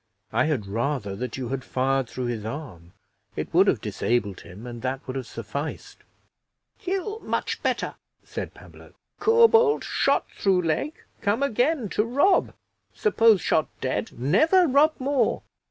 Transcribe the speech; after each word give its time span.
I 0.31 0.45
had 0.45 0.65
rather 0.65 1.15
that 1.17 1.37
you 1.37 1.49
had 1.49 1.63
fired 1.63 2.09
through 2.09 2.25
his 2.25 2.43
arm 2.43 2.93
it 3.35 3.53
would 3.53 3.67
have 3.67 3.81
disabled 3.81 4.41
him, 4.41 4.65
and 4.65 4.81
that 4.81 5.05
would 5.05 5.15
have 5.15 5.27
sufficed." 5.27 5.99
"Kill 6.79 7.19
much 7.19 7.61
better," 7.61 7.93
said 8.23 8.55
Pablo. 8.55 8.93
"Corbould 9.19 9.83
shot 9.83 10.25
through 10.35 10.63
leg, 10.63 10.95
come 11.21 11.43
again 11.43 11.87
to 11.89 12.03
rob; 12.03 12.55
suppose 12.95 13.41
shot 13.41 13.67
dead, 13.79 14.11
never 14.19 14.65
rob 14.67 14.93
more." 14.97 15.43